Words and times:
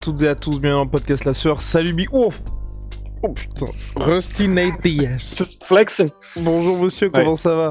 Toutes 0.00 0.22
et 0.22 0.28
à 0.28 0.34
tous, 0.36 0.60
bienvenue 0.60 0.78
dans 0.78 0.84
le 0.84 0.90
podcast 0.90 1.24
La 1.24 1.34
Sueur. 1.34 1.60
Salut 1.60 1.92
Big. 1.92 2.08
Oh, 2.12 2.32
oh 3.24 3.28
putain. 3.32 3.66
Rusty 3.96 4.46
Nate 4.46 4.80
Diaz. 4.80 5.34
Just 5.36 5.64
flexing. 5.66 6.10
Bonjour 6.36 6.80
monsieur, 6.82 7.10
comment 7.10 7.36
ça 7.36 7.54
va? 7.56 7.70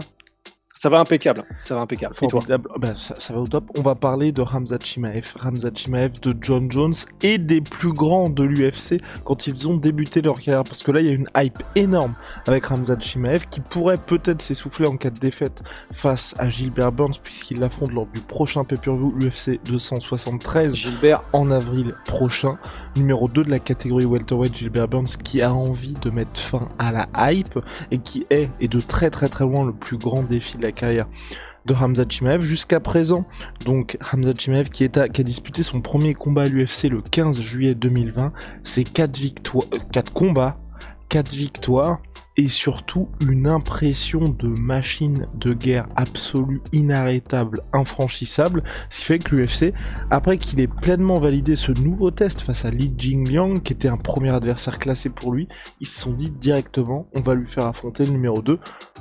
Ça 0.80 0.90
va 0.90 1.00
impeccable. 1.00 1.44
Ça 1.58 1.74
va 1.74 1.82
impeccable. 1.82 2.14
Formidable. 2.14 2.70
Ben, 2.78 2.96
ça, 2.96 3.16
ça 3.20 3.34
va 3.34 3.40
au 3.40 3.48
top. 3.48 3.66
On 3.76 3.82
va 3.82 3.96
parler 3.96 4.32
de 4.32 4.44
Ramzat 4.44 4.78
Chimaev, 4.84 5.34
Ramzat 5.40 5.72
Chimaev, 5.74 6.20
de 6.22 6.36
John 6.40 6.72
Jones 6.72 6.94
et 7.24 7.40
des 7.40 7.62
plus 7.62 7.94
grands 7.94 8.30
de 8.30 8.44
l'UFC 8.44 9.02
quand 9.24 9.48
ils 9.48 9.68
ont 9.68 9.76
débuté 9.76 10.22
leur 10.22 10.36
carrière. 10.36 10.64
Parce 10.64 10.84
que 10.84 10.92
là, 10.92 11.00
il 11.00 11.08
y 11.08 11.10
a 11.10 11.14
une 11.14 11.30
hype 11.36 11.64
énorme 11.76 12.14
avec 12.46 12.68
Ramzat 12.68 13.00
Chimaev 13.00 13.48
qui 13.50 13.60
pourrait 13.60 13.98
peut-être 13.98 14.44
s'essouffler 14.44 14.86
en 14.86 14.98
cas 14.98 15.10
de 15.10 15.18
défaite 15.18 15.64
face 15.94 16.36
à 16.38 16.52
Gilbert 16.52 16.92
Burns 16.92 17.16
puisqu'il 17.24 17.60
l'affronte 17.60 17.92
lors 17.92 18.06
du 18.06 18.22
prochain 18.22 18.64
pay-per-view 18.64 19.18
UFC 19.20 19.60
273 19.66 20.76
Gilbert. 20.76 21.24
en 21.34 21.50
avril 21.50 21.96
prochain. 22.06 22.60
Numéro 22.96 23.28
2 23.28 23.46
de 23.46 23.50
la 23.50 23.60
catégorie 23.60 24.06
welterweight, 24.06 24.56
Gilbert 24.56 24.88
Burns, 24.88 25.18
qui 25.24 25.42
a 25.42 25.52
envie 25.52 25.94
de 25.94 26.12
mettre 26.12 26.40
fin 26.40 26.70
à 26.78 26.92
la 26.92 27.32
hype 27.32 27.58
et 27.90 27.98
qui 27.98 28.28
est, 28.30 28.52
et 28.60 28.68
de 28.68 28.80
très 28.80 29.10
très 29.10 29.28
très 29.28 29.44
loin, 29.44 29.66
le 29.66 29.74
plus 29.74 29.98
grand 29.98 30.22
défi 30.22 30.58
de 30.58 30.62
la 30.62 30.67
carrière 30.72 31.08
de 31.66 31.74
Hamza 31.74 32.06
Chimaev 32.08 32.42
jusqu'à 32.42 32.80
présent. 32.80 33.26
Donc 33.66 33.98
Hamza 34.12 34.32
Chimaev 34.38 34.70
qui, 34.70 34.86
a 34.86 35.08
disputé 35.08 35.64
son 35.64 35.82
premier 35.82 36.14
combat 36.14 36.44
à 36.44 36.48
l'UFC 36.48 36.84
le 36.90 37.02
15 37.02 37.42
juillet 37.42 37.76
2020. 37.76 38.32
C'est 38.64 38.84
4 38.84 39.18
victoires, 39.18 39.66
4 39.92 40.14
combats, 40.14 40.58
4 41.10 41.30
victoires 41.34 42.00
et 42.38 42.50
surtout 42.50 43.10
une 43.28 43.48
impression 43.48 44.30
de 44.30 44.48
machine 44.48 45.28
de 45.34 45.54
guerre 45.54 45.88
absolue, 45.96 46.62
inarrêtable, 46.72 47.64
infranchissable. 47.74 48.64
Ce 48.92 49.00
qui 49.00 49.06
fait 49.06 49.20
que 49.20 49.36
l'UFC, 49.36 49.74
après 50.12 50.38
qu'il 50.38 50.60
ait 50.60 50.68
pleinement 50.68 51.20
validé 51.20 51.56
ce 51.56 51.72
nouveau 51.72 52.12
test 52.12 52.42
face 52.42 52.64
à 52.64 52.70
Li 52.70 52.94
Jingliang, 52.96 53.60
qui 53.60 53.74
était 53.74 53.88
un 53.88 53.98
premier 53.98 54.30
adversaire 54.30 54.78
classé 54.78 55.10
pour 55.10 55.34
lui, 55.34 55.48
ils 55.82 55.88
se 55.88 56.00
sont 56.00 56.14
dit 56.14 56.30
directement, 56.30 57.08
on 57.16 57.22
va 57.22 57.34
lui 57.34 57.48
faire 57.48 57.66
affronter 57.66 58.06
le 58.06 58.12
numéro 58.12 58.44
2. 58.44 58.60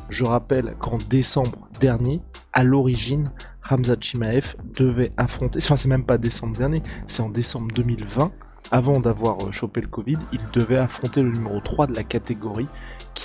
Je 0.09 0.25
rappelle 0.25 0.75
qu'en 0.79 0.97
décembre 0.97 1.69
dernier, 1.79 2.23
à 2.55 2.65
l'origine, 2.65 3.33
Hamza 3.69 3.97
Chimaev 4.01 4.55
devait 4.77 5.13
affronter, 5.17 5.59
enfin 5.63 5.77
c'est 5.77 5.89
même 5.89 6.07
pas 6.07 6.17
décembre 6.19 6.57
dernier, 6.57 6.83
c'est 7.07 7.21
en 7.21 7.29
décembre 7.29 7.69
2020, 7.75 8.31
avant 8.71 8.99
d'avoir 9.01 9.45
euh, 9.45 9.53
chopé 9.53 9.81
le 9.81 9.87
Covid, 9.87 10.19
il 10.33 10.41
devait 10.53 10.79
affronter 10.79 11.23
le 11.23 11.31
numéro 11.31 11.61
3 11.61 11.87
de 11.87 11.95
la 11.95 12.03
catégorie, 12.03 12.67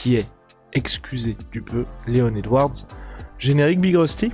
qui 0.01 0.15
est, 0.15 0.27
excusez 0.73 1.37
du 1.51 1.61
peu, 1.61 1.85
Léon 2.07 2.35
Edwards. 2.35 2.73
Générique 3.37 3.79
Big 3.81 3.95
Rusty 3.95 4.31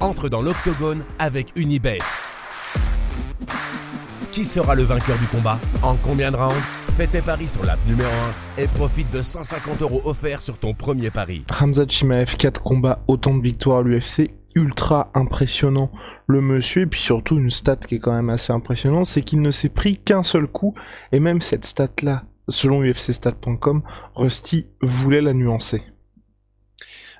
entre 0.00 0.28
dans 0.28 0.40
l'octogone 0.40 1.02
avec 1.18 1.48
Unibet. 1.56 1.98
Qui 4.30 4.44
sera 4.44 4.76
le 4.76 4.84
vainqueur 4.84 5.18
du 5.18 5.26
combat? 5.26 5.58
En 5.82 5.96
combien 5.96 6.30
de 6.30 6.36
rounds? 6.36 6.54
Fais 6.96 7.08
tes 7.08 7.22
paris 7.22 7.48
sur 7.48 7.64
l'app 7.64 7.78
numéro 7.86 8.10
1 8.58 8.62
et 8.62 8.68
profite 8.68 9.12
de 9.12 9.22
150 9.22 9.82
euros 9.82 10.02
offerts 10.04 10.42
sur 10.42 10.58
ton 10.58 10.74
premier 10.74 11.10
pari. 11.10 11.44
Hamza 11.60 11.84
Chimaev, 11.88 12.36
4 12.36 12.62
combats, 12.62 13.02
autant 13.08 13.36
de 13.36 13.42
victoires 13.42 13.78
à 13.78 13.82
l'UFC, 13.82 14.37
ultra 14.58 15.10
impressionnant 15.14 15.90
le 16.26 16.40
monsieur, 16.40 16.82
et 16.82 16.86
puis 16.86 17.00
surtout 17.00 17.38
une 17.38 17.50
stat 17.50 17.76
qui 17.76 17.96
est 17.96 17.98
quand 17.98 18.12
même 18.12 18.30
assez 18.30 18.52
impressionnante, 18.52 19.06
c'est 19.06 19.22
qu'il 19.22 19.40
ne 19.40 19.50
s'est 19.50 19.68
pris 19.68 19.98
qu'un 19.98 20.22
seul 20.22 20.46
coup, 20.46 20.74
et 21.12 21.20
même 21.20 21.40
cette 21.40 21.64
stat-là, 21.64 22.24
selon 22.48 22.82
ufcstat.com, 22.82 23.82
Rusty 24.14 24.66
voulait 24.82 25.20
la 25.20 25.32
nuancer. 25.32 25.82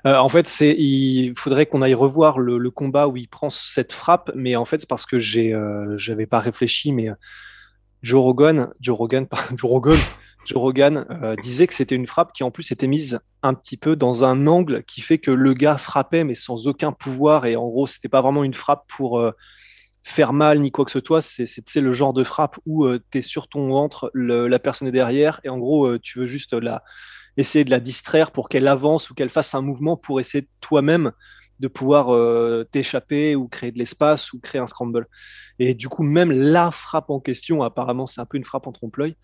Euh, 0.05 0.15
en 0.15 0.29
fait, 0.29 0.47
c'est, 0.47 0.75
il 0.77 1.33
faudrait 1.35 1.65
qu'on 1.65 1.81
aille 1.81 1.93
revoir 1.93 2.39
le, 2.39 2.69
combat 2.69 3.07
où 3.07 3.17
il 3.17 3.27
prend 3.27 3.49
cette 3.49 3.91
frappe, 3.91 4.31
mais 4.35 4.55
en 4.55 4.65
fait, 4.65 4.79
c'est 4.81 4.89
parce 4.89 5.05
que 5.05 5.19
j'ai, 5.19 5.53
euh, 5.53 5.97
j'avais 5.97 6.25
pas 6.25 6.39
réfléchi, 6.39 6.91
mais 6.91 7.09
Joe 8.01 8.21
Rogan, 8.21 8.69
Joe 8.79 8.97
Rogan, 8.97 9.27
Joe 9.55 9.69
Rogan, 9.69 9.97
Joe 10.45 10.59
Rogan 10.59 11.05
euh, 11.09 11.35
disait 11.35 11.67
que 11.67 11.73
c'était 11.73 11.95
une 11.95 12.07
frappe 12.07 12.33
qui 12.33 12.43
en 12.43 12.51
plus 12.51 12.71
était 12.71 12.87
mise 12.87 13.19
un 13.43 13.53
petit 13.53 13.77
peu 13.77 13.95
dans 13.95 14.23
un 14.23 14.47
angle 14.47 14.83
qui 14.83 15.01
fait 15.01 15.17
que 15.17 15.31
le 15.31 15.53
gars 15.53 15.77
frappait 15.77 16.23
mais 16.23 16.35
sans 16.35 16.67
aucun 16.67 16.91
pouvoir 16.91 17.45
et 17.45 17.55
en 17.55 17.67
gros, 17.67 17.87
c'était 17.87 18.09
pas 18.09 18.21
vraiment 18.21 18.43
une 18.43 18.53
frappe 18.53 18.85
pour 18.87 19.19
euh, 19.19 19.31
faire 20.03 20.33
mal 20.33 20.59
ni 20.59 20.71
quoi 20.71 20.85
que 20.85 20.91
ce 20.91 21.01
soit. 21.05 21.21
C'est, 21.21 21.75
le 21.75 21.93
genre 21.93 22.13
de 22.13 22.23
frappe 22.23 22.57
où 22.65 22.87
tu 23.11 23.17
es 23.17 23.21
sur 23.21 23.47
ton 23.47 23.69
ventre, 23.69 24.11
la 24.13 24.59
personne 24.59 24.87
est 24.87 24.93
derrière 24.93 25.39
et 25.43 25.49
en 25.49 25.57
gros, 25.57 25.87
euh, 25.87 25.99
tu 26.01 26.19
veux 26.19 26.25
juste 26.25 26.53
la 26.53 26.83
essayer 27.37 27.63
de 27.63 27.69
la 27.69 27.79
distraire 27.79 28.31
pour 28.31 28.49
qu'elle 28.49 28.67
avance 28.67 29.09
ou 29.09 29.13
qu'elle 29.13 29.29
fasse 29.29 29.55
un 29.55 29.61
mouvement 29.61 29.97
pour 29.97 30.19
essayer 30.19 30.47
toi-même 30.59 31.11
de 31.59 31.67
pouvoir 31.67 32.13
euh, 32.13 32.65
t'échapper 32.71 33.35
ou 33.35 33.47
créer 33.47 33.71
de 33.71 33.77
l'espace 33.77 34.33
ou 34.33 34.39
créer 34.39 34.61
un 34.61 34.67
scramble. 34.67 35.07
Et 35.57 35.73
du 35.73 35.89
coup, 35.89 36.03
même 36.03 36.31
la 36.31 36.71
frappe 36.71 37.09
en 37.09 37.19
question, 37.19 37.63
apparemment, 37.63 38.05
c'est 38.05 38.21
un 38.21 38.25
peu 38.25 38.37
une 38.37 38.45
frappe 38.45 38.67
en 38.67 38.71
trompe-l'œil. 38.71 39.15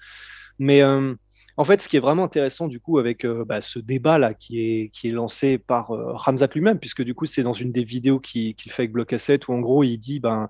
Mais 0.59 0.81
euh, 0.81 1.13
en 1.57 1.63
fait, 1.63 1.81
ce 1.81 1.87
qui 1.87 1.97
est 1.97 2.01
vraiment 2.01 2.25
intéressant 2.25 2.67
du 2.67 2.79
coup 2.79 2.99
avec 2.99 3.25
euh, 3.25 3.45
bah, 3.45 3.61
ce 3.61 3.79
débat-là 3.79 4.33
qui 4.33 4.59
est, 4.59 4.89
qui 4.89 5.07
est 5.07 5.11
lancé 5.11 5.57
par 5.57 5.91
euh, 5.91 6.13
Ramzat 6.13 6.49
lui-même, 6.53 6.79
puisque 6.79 7.01
du 7.01 7.13
coup, 7.13 7.25
c'est 7.25 7.43
dans 7.43 7.53
une 7.53 7.71
des 7.71 7.83
vidéos 7.83 8.19
qu'il 8.19 8.55
fait 8.57 8.83
avec 8.83 8.91
Block 8.91 9.13
Asset 9.13 9.39
où 9.47 9.53
en 9.53 9.59
gros, 9.59 9.83
il 9.83 9.97
dit 9.97 10.19
ben, 10.19 10.49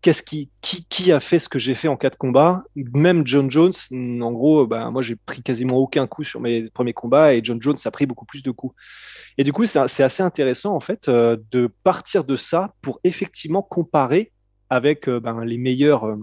qu'est-ce 0.00 0.22
qui, 0.22 0.50
qui, 0.62 1.12
a 1.12 1.20
fait 1.20 1.38
ce 1.38 1.48
que 1.50 1.58
j'ai 1.58 1.74
fait 1.74 1.88
en 1.88 1.96
cas 1.98 2.08
de 2.08 2.16
combat 2.16 2.64
Même 2.74 3.26
John 3.26 3.50
Jones, 3.50 3.74
en 3.92 4.32
gros, 4.32 4.66
ben, 4.66 4.90
moi 4.90 5.02
j'ai 5.02 5.16
pris 5.16 5.42
quasiment 5.42 5.76
aucun 5.76 6.06
coup 6.06 6.24
sur 6.24 6.40
mes 6.40 6.70
premiers 6.70 6.94
combats 6.94 7.34
et 7.34 7.40
John 7.44 7.60
Jones 7.60 7.76
a 7.84 7.90
pris 7.90 8.06
beaucoup 8.06 8.24
plus 8.24 8.42
de 8.42 8.50
coups. 8.50 8.74
Et 9.36 9.44
du 9.44 9.52
coup, 9.52 9.66
c'est 9.66 10.02
assez 10.02 10.22
intéressant 10.22 10.74
en 10.74 10.80
fait 10.80 11.08
euh, 11.08 11.36
de 11.50 11.68
partir 11.84 12.24
de 12.24 12.36
ça 12.36 12.74
pour 12.80 12.98
effectivement 13.04 13.62
comparer 13.62 14.32
avec 14.70 15.08
ben, 15.08 15.44
les 15.44 15.58
meilleurs. 15.58 16.16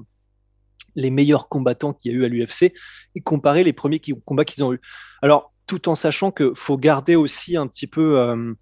Les 0.97 1.09
meilleurs 1.12 1.47
combattants 1.47 1.94
qu'il 1.94 2.12
y 2.12 2.16
a 2.16 2.18
eu 2.18 2.25
à 2.25 2.28
l'UFC 2.28 2.74
et 3.16 3.22
comparer 3.22 3.63
les 3.63 3.72
premiers 3.72 4.00
qui- 4.00 4.13
combats 4.25 4.44
qu'ils 4.44 4.63
ont 4.66 4.74
eu. 4.74 4.81
Alors, 5.22 5.53
tout 5.68 5.88
en 5.88 5.96
sachant 5.96 6.31
que 6.31 6.52
faut 6.56 6.78
garder 6.78 7.16
aussi 7.16 7.56
un 7.56 7.68
petit 7.68 7.88
peu, 7.88 8.19
euh, 8.19 8.53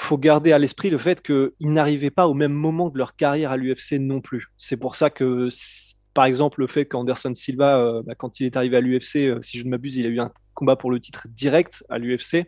faut 0.00 0.18
garder 0.18 0.52
à 0.52 0.58
l'esprit 0.58 0.90
le 0.90 0.98
fait 0.98 1.22
qu'ils 1.22 1.50
n'arrivaient 1.62 2.10
pas 2.10 2.28
au 2.28 2.34
même 2.34 2.52
moment 2.52 2.90
de 2.90 2.98
leur 2.98 3.16
carrière 3.16 3.50
à 3.50 3.56
l'UFC 3.56 3.98
non 3.98 4.20
plus. 4.20 4.46
C'est 4.56 4.76
pour 4.76 4.96
ça 4.96 5.10
que, 5.10 5.48
par 6.12 6.26
exemple, 6.26 6.60
le 6.60 6.66
fait 6.66 6.84
qu'Anderson 6.86 7.32
Silva, 7.34 7.78
euh, 7.78 8.02
bah, 8.04 8.14
quand 8.14 8.40
il 8.40 8.46
est 8.46 8.56
arrivé 8.56 8.76
à 8.76 8.80
l'UFC, 8.80 9.16
euh, 9.28 9.40
si 9.42 9.58
je 9.58 9.64
ne 9.64 9.70
m'abuse, 9.70 9.96
il 9.96 10.06
a 10.06 10.08
eu 10.08 10.20
un 10.20 10.30
combat 10.52 10.76
pour 10.76 10.90
le 10.90 11.00
titre 11.00 11.26
direct 11.30 11.84
à 11.88 11.98
l'UFC. 11.98 12.46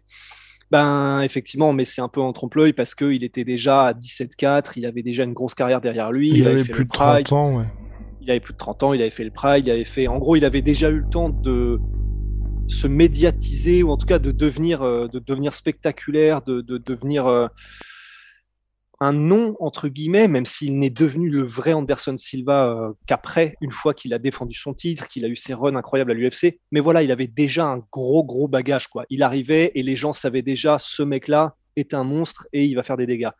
Ben, 0.71 1.21
effectivement, 1.23 1.73
mais 1.73 1.85
c'est 1.85 2.01
un 2.03 2.09
peu 2.09 2.21
en 2.21 2.33
trompe-l'œil 2.33 2.73
parce 2.73 2.95
qu'il 2.97 3.23
était 3.23 3.45
déjà 3.45 3.87
à 3.87 3.93
17-4, 3.95 4.73
il 4.77 4.85
avait 4.85 5.03
déjà 5.05 5.23
une 5.23 5.33
grosse 5.33 5.55
carrière 5.55 5.81
derrière 5.81 6.11
lui, 6.11 6.31
Il, 6.31 6.43
avait 6.43 6.57
avait 6.57 6.65
fait 6.65 6.73
plus 6.73 6.81
le 6.83 6.87
de 6.87 6.93
30 6.93 7.15
Pride, 7.15 7.33
ans, 7.33 7.59
ouais. 7.59 7.65
Il 8.27 8.31
avait 8.31 8.41
plus 8.41 8.53
de 8.53 8.59
30 8.59 8.83
ans, 8.83 8.93
il 8.93 9.01
avait 9.01 9.11
fait 9.11 9.25
le 9.25 9.31
Pride, 9.31 9.67
il 9.67 9.71
avait 9.71 9.85
fait. 9.85 10.09
En 10.09 10.19
gros, 10.19 10.35
il 10.35 10.45
avait 10.45 10.63
déjà 10.63 10.91
eu 10.91 10.99
le 10.99 11.09
temps 11.09 11.29
de 11.29 11.79
se 12.67 12.89
médiatiser 12.89 13.85
ou 13.85 13.91
en 13.91 13.97
tout 13.97 14.07
cas 14.07 14.19
de 14.19 14.33
devenir, 14.33 14.83
euh, 14.83 15.09
spectaculaire, 15.53 16.43
de, 16.43 16.61
de 16.61 16.79
devenir 16.79 17.27
euh, 17.27 17.47
un 18.99 19.13
nom 19.13 19.55
entre 19.61 19.87
guillemets, 19.87 20.27
même 20.27 20.45
s'il 20.45 20.77
n'est 20.77 20.91
devenu 20.91 21.31
le 21.31 21.45
vrai 21.45 21.73
Anderson 21.73 22.17
Silva 22.17 22.67
euh, 22.67 22.93
qu'après, 23.07 23.55
une 23.61 23.71
fois 23.71 23.95
qu'il 23.95 24.13
a 24.13 24.19
défendu 24.19 24.59
son 24.59 24.75
titre, 24.75 25.07
qu'il 25.07 25.25
a 25.25 25.29
eu 25.29 25.37
ses 25.37 25.55
runs 25.55 25.77
incroyables 25.77 26.11
à 26.11 26.15
l'UFC. 26.15 26.59
Mais 26.73 26.81
voilà, 26.81 27.05
il 27.05 27.13
avait 27.13 27.29
déjà 27.29 27.67
un 27.67 27.79
gros 27.93 28.25
gros 28.25 28.49
bagage 28.49 28.89
quoi. 28.89 29.05
Il 29.09 29.23
arrivait 29.23 29.71
et 29.77 29.85
les 29.85 29.95
gens 29.95 30.13
savaient 30.13 30.43
déjà 30.43 30.79
ce 30.81 31.05
mec-là 31.05 31.55
est 31.77 31.95
un 31.95 32.03
monstre 32.03 32.49
et 32.53 32.65
il 32.65 32.75
va 32.75 32.83
faire 32.83 32.97
des 32.97 33.07
dégâts. 33.07 33.31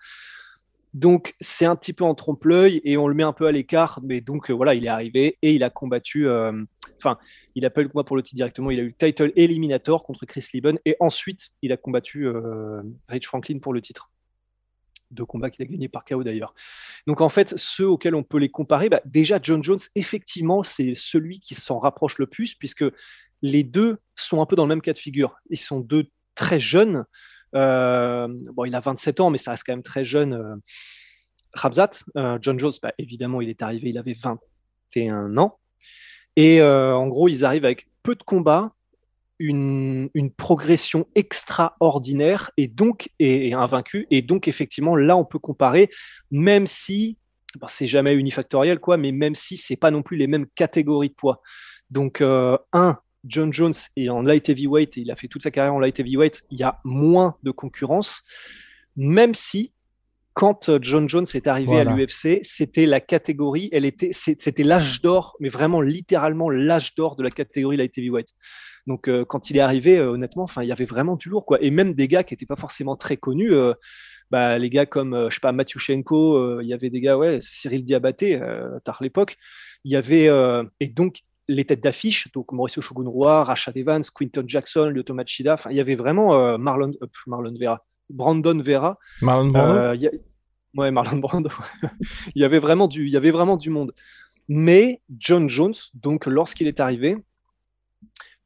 Donc 0.97 1.35
c'est 1.43 1.67
un 1.67 1.77
petit 1.77 1.93
peu 1.93 2.05
en 2.05 2.15
trompe-l'œil 2.15 2.81
et 2.83 2.97
on 2.97 3.07
le 3.07 3.13
met 3.13 3.23
un 3.23 3.35
peu 3.35 3.47
à 3.47 3.53
l'écart. 3.53 4.01
Mais 4.03 4.23
donc 4.23 4.51
euh, 4.51 4.55
voilà, 4.55 4.75
il 4.75 4.87
est 4.87 4.89
arrivé 4.89 5.37
et 5.43 5.55
il 5.55 5.63
a 5.63 5.69
combattu. 5.69 6.27
euh, 6.27 6.65
Enfin, 6.97 7.19
il 7.55 7.67
a 7.67 7.71
pas 7.71 7.83
eu 7.83 7.89
combat 7.89 8.03
pour 8.03 8.17
le 8.17 8.23
titre 8.23 8.37
directement. 8.37 8.71
Il 8.71 8.81
a 8.81 8.83
eu 8.83 8.87
le 8.87 8.95
title 8.95 9.31
Eliminator 9.37 10.05
contre 10.05 10.25
Chris 10.25 10.47
Lieben 10.55 10.79
et 10.87 10.97
ensuite 10.99 11.51
il 11.61 11.71
a 11.71 11.77
combattu 11.77 12.27
euh, 12.27 12.81
Rich 13.09 13.27
Franklin 13.27 13.59
pour 13.59 13.75
le 13.75 13.83
titre. 13.83 14.11
Deux 15.11 15.27
combats 15.27 15.51
qu'il 15.51 15.63
a 15.67 15.67
gagnés 15.67 15.91
par 15.91 16.07
KO 16.07 16.25
d'ailleurs. 16.25 16.55
Donc 17.07 17.21
en 17.21 17.29
fait, 17.29 17.59
ceux 17.59 17.87
auxquels 17.87 18.15
on 18.15 18.23
peut 18.23 18.39
les 18.39 18.49
comparer, 18.49 18.89
bah, 18.89 19.03
déjà 19.05 19.39
John 19.43 19.63
Jones, 19.63 19.79
effectivement, 19.97 20.63
c'est 20.63 20.95
celui 20.95 21.41
qui 21.41 21.55
s'en 21.55 21.79
rapproche 21.79 22.17
le 22.17 22.27
plus, 22.27 22.55
puisque 22.55 22.87
les 23.43 23.65
deux 23.65 23.99
sont 24.15 24.41
un 24.41 24.47
peu 24.47 24.57
dans 24.57 24.65
le 24.65 24.71
même 24.71 24.81
cas 24.81 24.95
de 24.95 24.99
figure. 24.99 25.37
Ils 25.51 25.59
sont 25.59 25.81
deux 25.81 26.07
très 26.35 26.59
jeunes. 26.59 27.05
Euh, 27.55 28.29
bon, 28.53 28.65
il 28.65 28.75
a 28.75 28.81
27 28.81 29.21
ans, 29.21 29.31
mais 29.31 29.39
ça 29.39 29.53
reste 29.53 29.65
quand 29.65 29.73
même 29.73 29.83
très 29.83 30.05
jeune. 30.05 30.35
Euh, 30.35 31.71
euh 32.17 32.39
John 32.41 32.59
Jones, 32.59 32.73
bah, 32.83 32.93
évidemment, 32.99 33.41
il 33.41 33.49
est 33.49 33.63
arrivé, 33.63 33.91
il 33.91 33.99
avait 33.99 34.15
21 34.15 35.37
ans. 35.39 35.59
Et 36.37 36.63
en 36.63 37.07
gros, 37.07 37.29
ils 37.29 37.47
arrivent 37.47 37.65
avec 37.65 37.89
peu 38.03 38.15
de 38.15 38.23
combats, 38.23 38.75
une, 39.39 40.11
progression 40.37 41.07
extraordinaire 41.15 42.51
et 42.59 42.69
donc 42.69 43.11
et. 43.19 43.53
Et 44.11 44.23
donc, 44.23 44.47
effectivement, 44.49 44.97
là, 44.97 45.17
on 45.17 45.25
peut 45.25 45.39
comparer, 45.39 45.89
même 46.31 46.67
si 46.67 47.17
c'est 47.69 47.87
jamais 47.87 48.13
unifactoriel, 48.13 48.81
quoi, 48.81 48.99
mais 48.99 49.13
même 49.13 49.35
si 49.35 49.57
c'est 49.57 49.77
pas 49.77 49.91
non 49.91 50.03
plus 50.03 50.19
les 50.19 50.27
mêmes 50.27 50.47
catégories 50.55 51.09
de 51.09 51.15
poids. 51.15 51.41
Donc, 51.91 52.21
un, 52.21 52.99
John 53.27 53.53
Jones 53.53 53.75
est 53.97 54.09
en 54.09 54.23
light 54.23 54.49
heavyweight 54.49 54.97
et 54.99 55.01
il 55.03 55.11
a 55.11 55.17
fait 55.17 55.29
toute 55.29 55.43
sa 55.43 55.51
carrière 55.51 55.75
en 55.75 55.81
light 55.81 55.99
heavyweight, 55.99 56.45
il 56.51 56.59
y 56.59 56.63
a 56.63 56.81
moins 56.85 57.37
de 57.43 57.51
concurrence, 57.51 58.23
même 58.97 59.35
si 59.35 59.73
quand 60.37 60.69
euh, 60.69 60.79
John 60.83 61.09
Jones 61.09 61.25
est 61.33 61.47
arrivé 61.47 61.81
à 61.81 61.85
l'UFC, 61.85 62.41
c'était 62.43 62.85
la 62.85 63.01
catégorie, 63.01 63.71
elle 63.73 63.87
était, 63.87 64.11
c'était 64.13 64.63
l'âge 64.65 65.01
d'or, 65.01 65.35
mais 65.41 65.49
vraiment 65.49 65.81
littéralement 65.81 66.51
l'âge 66.51 66.95
d'or 66.95 67.17
de 67.17 67.23
la 67.23 67.31
catégorie 67.31 67.79
light 67.79 67.97
heavyweight. 67.97 68.35
Donc 68.87 69.09
euh, 69.09 69.25
quand 69.25 69.49
il 69.49 69.57
est 69.57 69.61
arrivé, 69.61 69.97
euh, 69.97 70.11
honnêtement, 70.11 70.43
enfin 70.43 70.63
il 70.63 70.69
y 70.69 70.73
avait 70.73 70.85
vraiment 70.85 71.17
du 71.17 71.31
lourd 71.31 71.47
quoi, 71.47 71.57
et 71.63 71.71
même 71.71 71.95
des 71.95 72.07
gars 72.07 72.23
qui 72.23 72.35
n'étaient 72.35 72.45
pas 72.45 72.57
forcément 72.57 72.97
très 72.97 73.17
connus. 73.17 73.53
bah, 74.31 74.59
les 74.59 74.69
gars 74.69 74.85
comme 74.85 75.29
je 75.31 75.35
sais 75.35 75.41
pas 75.41 75.53
Matiushenko, 75.53 76.61
il 76.61 76.69
y 76.69 76.75
avait 76.75 76.91
des 76.91 77.01
gars 77.01 77.17
ouais 77.17 77.39
Cyril 77.41 77.87
Diabaté 77.87 78.39
tard 78.85 78.99
l'époque, 79.01 79.39
il 79.85 79.93
y 79.93 79.97
avait 79.97 80.29
et 80.81 80.89
donc 80.89 81.21
les 81.49 81.65
têtes 81.65 81.83
d'affiche, 81.83 82.31
donc 82.33 82.53
Mauricio 82.53 82.83
Shogun 82.83 83.09
Roy, 83.09 83.45
Rashad 83.45 83.77
Evans, 83.77 84.03
Quinton 84.15 84.45
Jackson, 84.47 84.87
Lyoto 84.87 85.15
Machida, 85.15 85.57
il 85.71 85.77
y 85.77 85.81
avait 85.81 85.95
vraiment 85.95 86.35
euh, 86.35 86.59
Marlon, 86.59 86.93
euh, 87.03 87.07
Marlon 87.27 87.55
Vera, 87.59 87.85
Brandon 88.11 88.61
Vera. 88.61 88.99
Marlon 89.23 89.51
Brando? 89.51 89.79
Euh, 89.79 89.97
Ouais, 90.75 90.91
Marlon 90.91 91.19
Brando. 91.19 91.51
il, 92.35 92.43
y 92.43 92.45
avait 92.45 92.59
vraiment 92.59 92.87
du, 92.87 93.07
il 93.07 93.13
y 93.13 93.17
avait 93.17 93.31
vraiment 93.31 93.57
du 93.57 93.71
monde. 93.71 93.95
Mais 94.49 95.01
John 95.19 95.49
Jones, 95.49 95.75
donc 95.95 96.27
lorsqu'il 96.27 96.67
est 96.67 96.81
arrivé, 96.81 97.17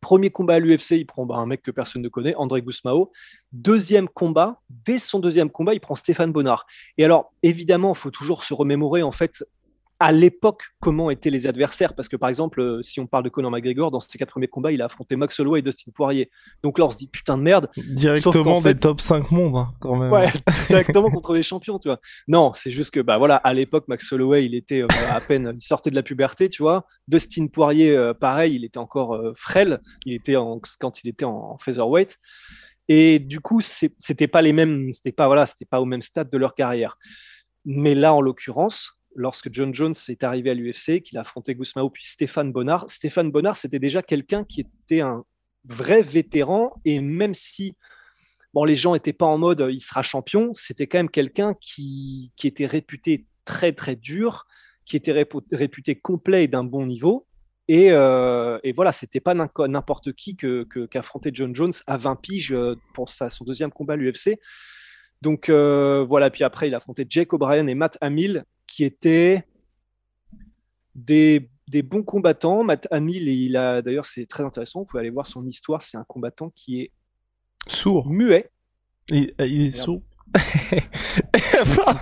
premier 0.01 0.31
combat 0.31 0.55
à 0.55 0.59
l'UFC, 0.61 0.93
il 0.93 1.07
prend 1.07 1.27
bah, 1.27 1.37
un 1.37 1.47
mec 1.47 1.63
que 1.63 1.73
personne 1.73 2.03
ne 2.03 2.09
connaît, 2.09 2.35
André 2.37 2.63
Gusmao. 2.63 3.11
Deuxième 3.53 4.09
combat, 4.09 4.61
dès 4.71 4.99
son 4.99 5.19
deuxième 5.19 5.51
combat, 5.51 5.75
il 5.75 5.81
prend 5.81 5.95
Stéphane 5.97 6.33
Bonnard. 6.33 6.67
Et 6.99 7.05
alors, 7.05 7.33
évidemment, 7.43 7.93
il 7.95 7.99
faut 7.99 8.11
toujours 8.11 8.45
se 8.45 8.55
remémorer 8.55 9.03
en 9.03 9.13
fait 9.13 9.45
à 10.01 10.13
l'époque 10.13 10.65
comment 10.81 11.11
étaient 11.11 11.31
les 11.31 11.47
adversaires? 11.47 11.95
Parce 11.95 12.09
que 12.09 12.17
par 12.17 12.31
exemple, 12.31 12.61
euh, 12.61 12.83
si 12.83 12.99
on 13.01 13.07
parle 13.07 13.25
de 13.25 13.29
Conor 13.29 13.51
McGregor, 13.51 13.91
dans 13.91 14.01
ses 14.01 14.19
quatre 14.19 14.31
premiers 14.31 14.49
combats, 14.49 14.73
il 14.73 14.81
a 14.81 14.87
affronté 14.87 15.15
Max 15.15 15.39
Holloway 15.39 15.61
et 15.61 15.63
Dustin 15.63 15.93
Poirier. 15.95 16.31
Donc 16.63 16.79
là, 16.79 16.87
on 16.87 16.91
se 16.91 16.97
dit 16.97 17.07
putain 17.07 17.37
de 17.37 17.43
merde. 17.43 17.69
Directement 17.77 18.61
des 18.63 18.77
top 18.77 19.01
5 19.01 19.31
mondes, 19.31 19.57
hein, 19.57 19.75
quand 19.79 19.97
même. 19.97 20.11
Ouais, 20.11 20.33
directement 20.69 21.11
contre 21.11 21.35
des 21.35 21.43
champions, 21.43 21.79
tu 21.79 21.89
vois. 21.89 22.01
Non, 22.27 22.53
c'est 22.55 22.71
juste 22.71 22.91
que, 22.93 23.01
bah 23.01 23.19
voilà, 23.19 23.37
à 23.37 23.53
l'époque, 23.53 23.85
Max 23.89 24.11
Holloway, 24.11 24.47
il 24.47 24.55
était 24.55 24.83
euh, 24.83 24.89
à 25.11 25.21
peine, 25.21 25.53
il 25.55 25.63
sortait 25.63 25.91
de 25.91 25.95
la 25.95 26.03
puberté, 26.03 26.49
tu 26.49 26.63
vois. 26.63 26.87
Dustin 27.07 27.47
Poirier, 27.49 27.95
euh, 27.95 28.15
pareil, 28.15 28.57
il 28.57 28.65
était 28.65 28.79
encore 28.79 29.21
frêle. 29.37 29.81
Il 30.07 30.15
était 30.15 30.37
en, 30.37 30.61
quand 30.79 31.05
il 31.05 31.11
était 31.11 31.27
en, 31.27 31.59
featherweight. 31.59 32.19
Et 32.89 33.19
du 33.19 33.41
coup, 33.41 33.61
c'était 33.61 34.27
pas 34.27 34.43
les 34.43 34.53
mêmes, 34.53 34.91
c'était 34.93 35.13
pas, 35.13 35.27
voilà, 35.27 35.47
c'était 35.47 35.67
pas 35.67 35.81
au 35.81 35.85
même 35.85 36.03
stade 36.03 36.31
de 36.31 36.39
leur 36.39 36.55
carrière. 36.55 36.97
Mais 37.65 37.95
là, 37.95 38.15
en 38.15 38.21
l'occurrence, 38.21 39.00
lorsque 39.15 39.53
John 39.53 39.75
Jones 39.75 39.95
est 40.09 40.25
arrivé 40.25 40.51
à 40.51 40.55
l'UFC, 40.55 41.03
qu'il 41.03 41.19
a 41.19 41.23
affronté 41.23 41.55
Gusmao 41.55 41.91
puis 41.91 42.05
Stéphane 42.05 42.53
Bonnard. 42.53 42.91
Stéphane 42.91 43.31
Bonnard, 43.31 43.57
c'était 43.57 43.79
déjà 43.79 44.03
quelqu'un 44.03 44.45
qui 44.45 44.61
était 44.63 45.01
un 45.01 45.25
vrai 45.65 46.03
vétéran 46.03 46.73
et 46.85 47.01
même 47.01 47.35
si 47.35 47.75
bon, 48.55 48.65
les 48.65 48.75
gens 48.75 48.95
n'étaient 48.95 49.13
pas 49.13 49.27
en 49.27 49.39
mode 49.39 49.67
il 49.71 49.81
sera 49.81 50.03
champion, 50.03 50.53
c'était 50.55 50.87
quand 50.87 50.99
même 50.99 51.11
quelqu'un 51.11 51.55
qui, 51.61 52.33
était 52.43 52.67
réputé 52.67 53.27
très 53.45 53.73
très 53.73 53.97
dur, 53.97 54.47
qui 54.85 54.97
était 54.97 55.27
réputé 55.53 55.97
complet 55.97 56.45
et 56.45 56.49
d'un 56.49 56.65
bon 56.65 56.87
niveau. 56.87 57.27
Et, 57.69 57.93
euh, 57.93 58.59
et 58.65 58.73
voilà, 58.73 58.91
c'était 58.91 59.21
pas 59.21 59.35
n'importe 59.35 60.13
qui 60.13 60.37
qu'affrontait 60.37 61.31
que, 61.31 61.37
John 61.37 61.55
Jones 61.55 61.73
à 61.87 61.97
20 61.97 62.17
piges 62.17 62.53
euh, 62.53 62.75
pour 62.95 63.09
son 63.11 63.45
deuxième 63.45 63.71
combat 63.71 63.95
à 63.95 63.97
l'UFC. 63.97 64.41
Donc 65.23 65.49
euh, 65.49 66.05
voilà, 66.09 66.31
puis 66.31 66.45
après 66.45 66.69
il 66.69 66.75
a 66.75 66.79
affronté 66.79 67.07
Jake 67.09 67.33
O'Brien 67.33 67.67
et 67.67 67.75
Matt 67.75 67.99
Hamill, 68.01 68.45
qui 68.71 68.85
étaient 68.85 69.45
des, 70.95 71.51
bons 71.83 72.03
combattants. 72.03 72.65
Matt 72.65 72.89
Hamill, 72.91 73.29
il 73.29 73.57
a 73.57 73.83
d'ailleurs, 73.83 74.07
c'est 74.07 74.25
très 74.27 74.45
intéressant, 74.45 74.81
vous 74.81 74.87
pouvez 74.87 75.01
aller 75.01 75.11
voir 75.11 75.27
son 75.27 75.45
histoire, 75.45 75.83
c'est 75.83 75.99
un 75.99 76.05
combattant 76.05 76.51
qui 76.51 76.81
est 76.81 76.93
sourd, 77.67 78.09
muet. 78.09 78.51
Il, 79.09 79.35
est 79.39 79.71
sourd. 79.71 80.03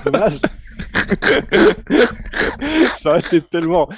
Dommage. 0.05 0.38
ça 2.93 3.11
aurait 3.11 3.20
été 3.20 3.41
tellement, 3.41 3.88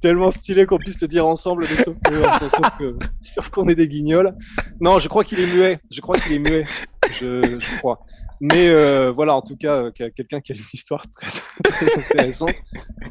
tellement 0.00 0.30
stylé 0.30 0.66
qu'on 0.66 0.78
puisse 0.78 1.00
le 1.00 1.08
dire 1.08 1.26
ensemble, 1.26 1.66
sauf, 1.66 1.96
qu'on 3.50 3.68
est 3.68 3.74
des 3.74 3.88
guignols. 3.88 4.36
Non, 4.80 5.00
je 5.00 5.08
crois 5.08 5.24
qu'il 5.24 5.40
est 5.40 5.52
muet. 5.52 5.80
Je 5.90 6.00
crois 6.00 6.16
qu'il 6.16 6.34
est 6.34 6.48
muet. 6.48 6.64
je 7.10 7.78
crois. 7.78 8.06
Mais 8.40 8.70
euh, 8.70 9.12
voilà, 9.12 9.34
en 9.34 9.42
tout 9.42 9.56
cas, 9.56 9.84
euh, 9.84 9.90
quelqu'un 9.90 10.40
qui 10.40 10.52
a 10.52 10.54
une 10.54 10.62
histoire 10.72 11.04
très, 11.12 11.28
intéressante. 11.96 12.54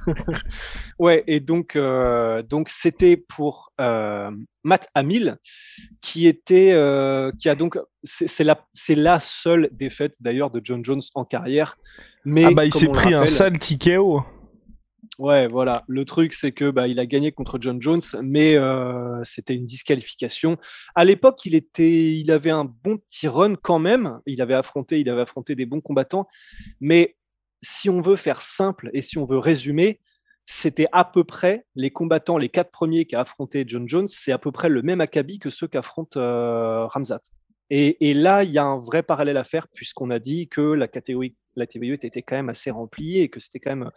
ouais, 1.00 1.24
et 1.28 1.40
donc, 1.40 1.76
euh, 1.76 2.42
donc 2.42 2.70
c'était 2.70 3.16
pour 3.16 3.72
Matt 3.78 4.88
Hamill, 4.96 5.38
qui 6.02 6.28
était, 6.28 6.74
qui 7.40 7.50
a 7.50 7.56
donc, 7.56 7.78
c'est 8.04 8.44
la, 8.44 8.60
c'est 8.74 8.96
la 8.96 9.20
seule 9.20 9.70
défaite 9.72 10.16
d'ailleurs 10.20 10.50
de 10.50 10.62
John 10.64 10.84
Jones 10.84 11.02
en 11.14 11.26
carrière. 11.26 11.78
Mais 12.26 12.46
ah 12.46 12.52
bah 12.52 12.66
il 12.66 12.74
s'est 12.74 12.88
pris 12.88 13.14
un 13.14 13.28
sale 13.28 13.60
TKO. 13.60 14.24
Ouais, 15.18 15.48
voilà. 15.48 15.84
Le 15.88 16.06
truc, 16.06 16.34
c'est 16.34 16.52
que 16.52 16.72
bah, 16.72 16.88
il 16.88 17.00
a 17.00 17.06
gagné 17.06 17.32
contre 17.32 17.58
John 17.60 17.82
Jones, 17.82 18.02
mais 18.22 18.56
euh, 18.56 19.22
c'était 19.24 19.56
une 19.56 19.66
disqualification. 19.66 20.58
À 20.96 21.06
l'époque, 21.06 21.46
il 21.46 21.56
était, 21.56 22.14
il 22.14 22.32
avait 22.32 22.50
un 22.50 22.66
bon 22.66 22.98
petit 22.98 23.28
run 23.28 23.56
quand 23.56 23.80
même. 23.80 24.20
Il 24.26 24.42
avait 24.42 24.54
affronté, 24.54 25.00
il 25.00 25.10
avait 25.10 25.22
affronté 25.22 25.56
des 25.56 25.66
bons 25.66 25.82
combattants. 25.82 26.28
Mais 26.80 27.18
si 27.62 27.90
on 27.90 28.02
veut 28.02 28.16
faire 28.16 28.42
simple 28.42 28.90
et 28.94 29.02
si 29.02 29.18
on 29.18 29.26
veut 29.26 29.40
résumer, 29.40 30.00
c'était 30.46 30.88
à 30.92 31.06
peu 31.06 31.24
près 31.24 31.66
les 31.76 31.92
combattants, 31.92 32.38
les 32.38 32.50
quatre 32.50 32.72
premiers 32.72 33.06
qui 33.06 33.16
a 33.16 33.22
affronté 33.22 33.66
John 33.68 33.88
Jones, 33.88 34.08
c'est 34.08 34.32
à 34.32 34.40
peu 34.40 34.52
près 34.52 34.70
le 34.70 34.82
même 34.82 35.02
acabit 35.02 35.38
que 35.40 35.50
ceux 35.50 35.68
qu'affronte 35.68 36.18
euh, 36.18 36.86
Ramzat. 36.88 37.22
Et, 37.70 38.16
là, 38.16 38.44
il 38.44 38.52
y 38.52 38.58
a 38.58 38.64
un 38.64 38.80
vrai 38.80 39.04
parallèle 39.04 39.38
à 39.38 39.44
faire 39.44 39.68
puisqu'on 39.68 40.10
a 40.10 40.18
dit 40.18 40.48
que 40.48 40.62
la 40.62 40.88
catégorie 40.88 41.36
la 41.60 41.66
TV8 41.66 42.06
était 42.06 42.22
quand 42.22 42.36
même 42.36 42.50
assez 42.50 42.72
remplie 42.72 43.20
et 43.20 43.30
que 43.30 43.40
c'était 43.40 43.60
quand 43.60 43.76
même 43.76 43.92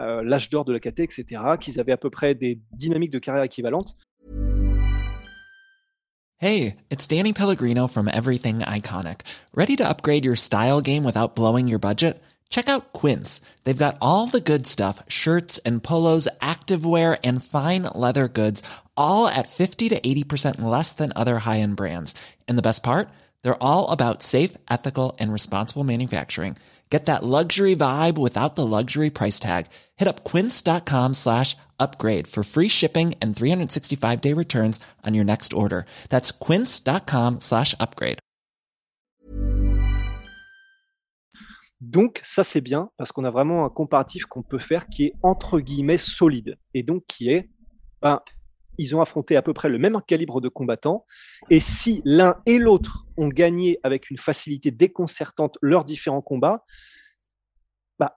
euh, 0.00 0.22
l'âge 0.22 0.50
d'or 0.50 0.64
de 0.64 0.72
la 0.72 0.80
KT, 0.80 1.00
etc., 1.00 1.24
qu'ils 1.60 1.80
avaient 1.80 1.92
à 1.92 1.96
peu 1.96 2.10
près 2.10 2.34
des 2.34 2.60
dynamiques 2.72 3.12
de 3.12 3.18
carrière 3.18 3.44
équivalentes. 3.44 3.96
Hey, 6.38 6.76
it's 6.90 7.06
Danny 7.06 7.32
Pellegrino 7.32 7.86
from 7.86 8.08
Everything 8.08 8.58
Iconic. 8.58 9.20
Ready 9.54 9.76
to 9.76 9.88
upgrade 9.88 10.24
your 10.24 10.36
style 10.36 10.82
game 10.82 11.04
without 11.04 11.34
blowing 11.34 11.68
your 11.68 11.78
budget? 11.78 12.20
Check 12.50 12.68
out 12.68 12.92
Quince. 12.92 13.40
They've 13.64 13.84
got 13.84 13.96
all 14.00 14.26
the 14.26 14.40
good 14.40 14.66
stuff 14.66 15.02
shirts 15.08 15.58
and 15.64 15.82
polos, 15.82 16.28
activewear, 16.40 17.18
and 17.24 17.42
fine 17.42 17.84
leather 17.94 18.28
goods, 18.28 18.62
all 18.96 19.26
at 19.26 19.48
50 19.48 19.88
to 19.90 20.00
80% 20.00 20.60
less 20.60 20.92
than 20.92 21.12
other 21.16 21.38
high 21.38 21.60
end 21.60 21.76
brands. 21.76 22.14
And 22.46 22.58
the 22.58 22.62
best 22.62 22.82
part? 22.82 23.08
They're 23.44 23.62
all 23.62 23.90
about 23.90 24.22
safe, 24.22 24.56
ethical, 24.68 25.14
and 25.20 25.32
responsible 25.32 25.84
manufacturing. 25.84 26.56
Get 26.90 27.06
that 27.06 27.24
luxury 27.24 27.74
vibe 27.74 28.18
without 28.18 28.54
the 28.56 28.66
luxury 28.66 29.10
price 29.10 29.40
tag. 29.40 29.66
Hit 29.96 30.06
up 30.06 30.22
quince.com 30.24 31.14
slash 31.14 31.56
upgrade 31.80 32.28
for 32.28 32.44
free 32.44 32.68
shipping 32.68 33.14
and 33.20 33.34
365 33.34 34.20
day 34.20 34.32
returns 34.32 34.80
on 35.04 35.14
your 35.14 35.24
next 35.24 35.52
order. 35.52 35.86
That's 36.08 36.30
quince.com 36.30 37.40
slash 37.40 37.74
upgrade. 37.80 38.18
Donc, 41.80 42.22
ça 42.24 42.44
c'est 42.44 42.62
bien 42.62 42.88
parce 42.96 43.12
qu'on 43.12 43.24
a 43.24 43.30
vraiment 43.30 43.66
un 43.66 43.70
comparatif 43.70 44.24
qu'on 44.24 44.42
peut 44.42 44.58
faire 44.58 44.88
qui 44.88 45.06
est 45.06 45.14
entre 45.22 45.60
guillemets 45.60 45.98
solide 45.98 46.56
et 46.72 46.82
donc 46.82 47.04
qui 47.06 47.28
est 47.28 47.50
ben, 48.00 48.20
ils 48.78 48.96
ont 48.96 49.00
affronté 49.00 49.36
à 49.36 49.42
peu 49.42 49.52
près 49.52 49.68
le 49.68 49.78
même 49.78 50.00
calibre 50.06 50.40
de 50.40 50.48
combattants. 50.48 51.04
Et 51.50 51.60
si 51.60 52.02
l'un 52.04 52.36
et 52.46 52.58
l'autre 52.58 53.06
ont 53.16 53.28
gagné 53.28 53.78
avec 53.82 54.10
une 54.10 54.18
facilité 54.18 54.70
déconcertante 54.70 55.58
leurs 55.62 55.84
différents 55.84 56.22
combats, 56.22 56.64
bah, 57.98 58.16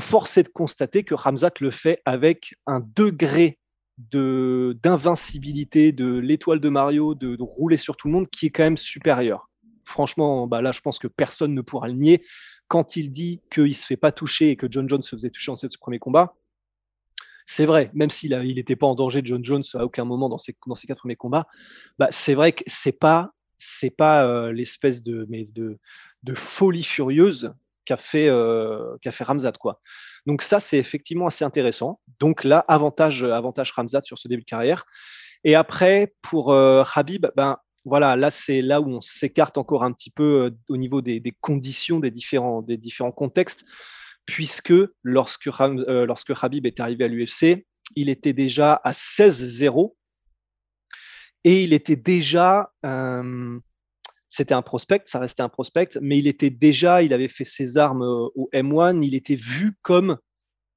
force 0.00 0.38
est 0.38 0.44
de 0.44 0.48
constater 0.48 1.04
que 1.04 1.14
Ramzat 1.14 1.52
le 1.60 1.70
fait 1.70 2.00
avec 2.04 2.54
un 2.66 2.80
degré 2.80 3.58
d'invincibilité 3.98 5.92
de, 5.92 6.18
l'étoile 6.18 6.60
de 6.60 6.68
Mario, 6.68 7.14
de, 7.14 7.36
rouler 7.40 7.76
sur 7.76 7.96
tout 7.96 8.06
le 8.06 8.14
monde, 8.14 8.28
qui 8.28 8.46
est 8.46 8.50
quand 8.50 8.62
même 8.62 8.76
supérieur. 8.76 9.50
franchement, 9.84 10.46
bah 10.46 10.62
là, 10.62 10.70
je 10.70 10.80
pense 10.80 10.98
que 10.98 11.08
personne 11.08 11.54
ne 11.54 11.62
pourra 11.62 11.88
le 11.88 11.94
nier. 11.94 12.22
Quand 12.68 12.96
il 12.96 13.10
dit 13.10 13.40
qu'il 13.50 13.74
se 13.74 13.86
fait 13.86 13.96
pas 13.96 14.12
toucher 14.12 14.50
et 14.50 14.56
que 14.56 14.66
John 14.70 14.88
Jones 14.88 15.02
se 15.02 15.16
faisait 15.16 15.30
toucher 15.30 15.50
en 15.50 15.56
ce 15.56 15.66
premier 15.80 15.98
combat, 15.98 16.34
c'est 17.50 17.64
vrai, 17.64 17.90
même 17.94 18.10
s'il 18.10 18.38
n'était 18.38 18.76
pas 18.76 18.86
en 18.86 18.94
danger 18.94 19.22
de 19.22 19.26
John 19.26 19.42
Jones 19.42 19.64
à 19.72 19.82
aucun 19.82 20.04
moment 20.04 20.28
dans 20.28 20.36
ses, 20.36 20.52
quatre 20.86 20.98
premiers 20.98 21.16
combats, 21.16 21.46
bah, 21.98 22.08
c'est 22.10 22.34
vrai 22.34 22.52
que 22.52 22.62
c'est 22.66 22.92
pas 22.92 23.32
pas 23.96 24.26
euh, 24.26 24.52
l'espèce 24.52 25.02
de, 25.02 25.26
folie 26.34 26.84
furieuse 26.84 27.54
qu'a 27.86 27.96
fait, 27.96 28.28
euh. 28.28 28.98
Quoi. 29.58 29.80
Donc 30.26 30.42
ça, 30.42 30.60
c'est 30.60 30.76
effectivement 30.76 31.26
assez 31.26 31.42
intéressant. 31.42 32.00
Donc 32.20 32.44
là, 32.44 32.58
avantage, 32.68 33.24
avantage 33.24 33.72
sur 34.04 34.18
ce 34.18 34.28
début 34.28 34.42
de 34.42 34.46
carrière. 34.46 34.84
Et 35.42 35.54
après, 35.54 36.14
pour 36.20 36.52
euh, 36.52 36.84
Habib, 36.94 37.28
ben, 37.34 37.56
voilà, 37.86 38.14
là, 38.14 38.30
c'est 38.30 38.60
là 38.60 38.82
où 38.82 38.90
on 38.90 39.00
s'écarte 39.00 39.56
encore 39.56 39.84
un 39.84 39.92
petit 39.92 40.10
peu 40.10 40.54
au 40.68 40.76
niveau 40.76 41.00
des, 41.00 41.22
conditions, 41.40 41.98
des 41.98 42.10
différents 42.10 43.12
contextes 43.12 43.64
puisque 44.28 44.74
lorsque, 45.02 45.48
euh, 45.48 46.04
lorsque 46.04 46.32
Habib 46.42 46.66
est 46.66 46.80
arrivé 46.80 47.04
à 47.04 47.08
l'UFC, 47.08 47.66
il 47.96 48.10
était 48.10 48.34
déjà 48.34 48.74
à 48.74 48.92
16-0 48.92 49.94
et 51.44 51.64
il 51.64 51.72
était 51.72 51.96
déjà, 51.96 52.70
euh, 52.84 53.58
c'était 54.28 54.52
un 54.52 54.60
prospect, 54.60 55.00
ça 55.06 55.18
restait 55.18 55.42
un 55.42 55.48
prospect, 55.48 55.98
mais 56.02 56.18
il 56.18 56.26
était 56.26 56.50
déjà, 56.50 57.02
il 57.02 57.14
avait 57.14 57.28
fait 57.28 57.44
ses 57.44 57.78
armes 57.78 58.02
au 58.02 58.50
M1, 58.52 59.02
il 59.02 59.14
était 59.14 59.34
vu 59.34 59.78
comme 59.80 60.18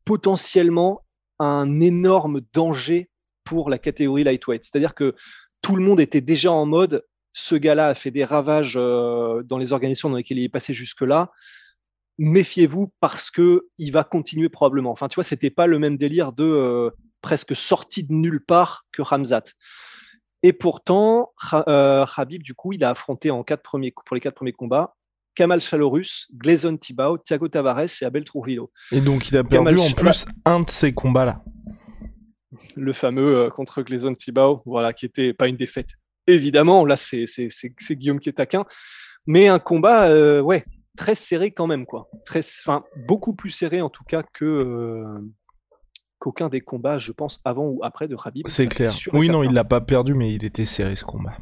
potentiellement 0.05 1.01
un 1.38 1.81
énorme 1.81 2.39
danger 2.53 3.10
pour 3.43 3.70
la 3.70 3.77
catégorie 3.77 4.24
lightweight. 4.24 4.63
C'est-à-dire 4.63 4.96
que 4.96 5.13
tout 5.62 5.75
le 5.75 5.84
monde 5.84 6.00
était 6.00 6.22
déjà 6.22 6.53
en 6.53 6.65
mode, 6.65 7.03
ce 7.34 7.55
gars-là 7.55 7.89
a 7.89 7.96
fait 7.96 8.12
des 8.12 8.24
ravages 8.24 8.75
euh, 8.77 9.43
dans 9.43 9.58
les 9.58 9.74
organisations 9.74 10.10
dans 10.10 10.15
lesquelles 10.15 10.39
il 10.39 10.46
est 10.46 10.50
passé 10.50 10.74
jusque-là 10.74 11.31
méfiez-vous 12.18 12.91
parce 13.00 13.32
que 13.32 13.68
il 13.77 13.91
va 13.91 14.03
continuer 14.03 14.50
probablement. 14.50 14.91
Enfin, 14.91 15.08
tu 15.08 15.15
vois, 15.15 15.24
c'était 15.24 15.50
pas 15.50 15.68
le 15.68 15.80
même 15.80 15.98
délire 15.98 16.34
de 16.34 16.44
euh, 16.44 16.89
presque 17.22 17.56
sorti 17.56 18.03
de 18.03 18.13
nulle 18.13 18.44
part 18.44 18.86
que 18.91 19.01
Ramzat. 19.01 19.44
Et 20.44 20.53
pourtant, 20.53 21.32
euh, 21.68 22.06
Habib, 22.15 22.41
du 22.41 22.56
coup, 22.56 22.74
il 22.74 22.84
a 22.84 22.89
affronté 22.89 23.30
en 23.30 23.44
quatre 23.44 23.62
premiers, 23.62 23.94
pour 24.06 24.15
les 24.15 24.22
quatre 24.22 24.36
premiers 24.36 24.53
combats 24.53 24.96
Kamal 25.34 25.62
Chalorus, 25.62 26.27
Gleison 26.34 26.75
Tibao, 26.75 27.18
Thiago 27.18 27.48
Tavares 27.48 28.01
et 28.01 28.06
Abel 28.06 28.25
Trujillo. 28.25 28.70
Et 28.91 29.00
donc, 29.00 29.30
il 29.30 29.38
a 29.38 29.44
perdu 29.44 29.77
en 29.80 29.91
plus 29.91 30.25
un 30.44 30.60
de 30.62 30.70
ces 30.70 30.94
combats-là. 30.94 31.41
Le 32.75 32.91
fameux 32.91 33.38
euh, 33.38 33.50
contre 33.50 33.82
Gleison 33.82 34.13
Tibao, 34.13 34.62
voilà, 34.65 34.91
qui 34.94 35.06
était 35.06 35.34
pas 35.34 35.48
une 35.48 35.56
défaite. 35.56 35.89
Évidemment, 36.27 36.86
là, 36.86 36.98
c'est 36.98 37.25
Guillaume 37.91 38.20
qui 38.20 38.30
est 38.30 38.34
taquin. 38.34 38.65
Mais 39.25 39.48
un 39.48 39.60
combat, 39.60 40.41
ouais, 40.41 40.65
très 40.98 41.16
serré 41.16 41.52
quand 41.52 41.68
même, 41.68 41.86
quoi. 41.86 42.10
Très, 42.26 42.40
enfin, 42.40 42.84
beaucoup 43.08 43.34
plus 43.34 43.50
serré 43.50 43.82
en 43.82 43.90
tout 43.90 44.04
cas 44.04 44.24
que 44.24 44.46
euh, 44.46 45.20
qu'aucun 46.20 46.50
des 46.50 46.62
combats, 46.62 46.98
je 46.98 47.12
pense, 47.12 47.42
avant 47.46 47.66
ou 47.66 47.80
après 47.84 48.08
de 48.08 48.16
Khabib. 48.16 48.48
C'est 48.48 48.68
clair. 48.68 48.94
Oui, 49.14 49.30
non, 49.30 49.44
il 49.44 49.54
l'a 49.54 49.64
pas 49.64 49.82
perdu, 49.82 50.14
mais 50.14 50.34
il 50.34 50.46
était 50.46 50.66
serré 50.66 50.96
ce 50.96 51.04
combat. 51.04 51.34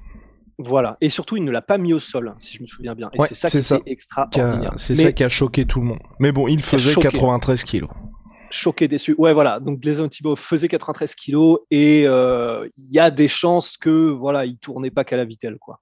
Voilà. 0.58 0.98
Et 1.00 1.10
surtout, 1.10 1.38
il 1.38 1.46
ne 1.46 1.52
l'a 1.52 1.62
pas 1.62 1.78
mis 1.78 1.94
au 1.94 2.00
sol, 2.00 2.36
si 2.40 2.58
je 2.58 2.62
me 2.62 2.68
souviens 2.68 2.94
bien. 2.94 3.10
Et 3.14 3.20
c'est 3.34 3.62
ça 3.62 3.80
qui 3.80 3.90
est 3.90 3.94
extraordinaire. 3.94 4.74
C'est 4.76 4.96
ça 4.96 5.12
qui 5.12 5.24
a 5.24 5.30
choqué 5.30 5.66
tout 5.66 5.80
le 5.80 5.88
monde. 5.88 6.00
Mais 6.20 6.32
bon, 6.32 6.48
il 6.48 6.62
faisait 6.62 6.94
93 6.96 7.64
kilos 7.64 7.90
choqué, 8.50 8.88
déçu. 8.88 9.16
Ouais, 9.18 9.34
voilà. 9.34 9.60
Donc, 9.60 9.80
Gleison 9.80 10.08
Thibault 10.08 10.36
faisait 10.36 10.68
93 10.68 11.16
kilos 11.16 11.60
et 11.72 12.04
euh, 12.06 12.68
il 12.78 12.92
y 12.92 13.00
a 13.00 13.12
des 13.12 13.28
chances 13.28 13.78
que 13.78 14.10
voilà, 14.10 14.46
il 14.46 14.58
tournait 14.58 14.92
pas 14.92 15.04
qu'à 15.04 15.18
la 15.18 15.26
vitelle, 15.26 15.58
quoi. 15.60 15.80